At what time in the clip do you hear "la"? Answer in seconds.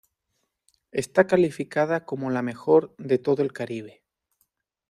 2.31-2.41